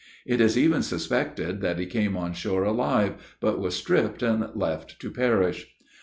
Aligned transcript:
It 0.25 0.41
is 0.41 0.57
even 0.57 0.81
suspected 0.81 1.61
that 1.61 1.77
he 1.77 1.85
came 1.85 2.17
on 2.17 2.33
shore 2.33 2.63
alive, 2.63 3.17
but 3.39 3.59
was 3.59 3.75
stripped 3.75 4.23
and 4.23 4.49
left 4.55 4.99
to 4.99 5.11
perish. 5.11 5.67